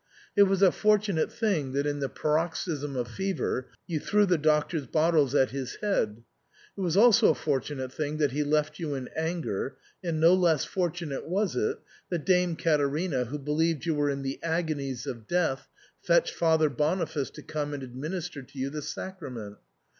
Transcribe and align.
It 0.35 0.47
was 0.49 0.63
a 0.63 0.71
fortunate 0.71 1.31
thing 1.31 1.73
that 1.73 1.85
in 1.85 1.99
the 1.99 2.09
paroxysm 2.09 2.95
of 2.95 3.07
fever 3.07 3.67
you 3.85 3.99
threw 3.99 4.25
the 4.25 4.39
Doctor's 4.39 4.87
bottles 4.87 5.35
at 5.35 5.51
his 5.51 5.75
head, 5.75 6.23
it 6.75 6.81
was 6.81 6.97
also 6.97 7.29
a 7.29 7.35
fortunate 7.35 7.93
thing 7.93 8.17
that 8.17 8.31
he 8.31 8.43
left 8.43 8.79
you 8.79 8.95
in 8.95 9.09
anger, 9.15 9.77
and 10.03 10.19
no 10.19 10.33
less 10.33 10.65
fortunate 10.65 11.27
was 11.29 11.55
it 11.55 11.77
that 12.09 12.25
Dame 12.25 12.55
Caterina, 12.55 13.25
who 13.25 13.37
believed 13.37 13.85
you 13.85 13.93
were 13.93 14.09
in 14.09 14.23
the 14.23 14.39
agonies 14.41 15.05
of 15.05 15.27
death, 15.27 15.67
fetched 16.01 16.33
Father 16.33 16.67
Boniface 16.71 17.29
to 17.29 17.43
come 17.43 17.71
and 17.71 17.83
administer 17.83 18.41
to 18.41 18.57
you 18.57 18.71
the 18.71 18.81
sacrament. 18.81 19.57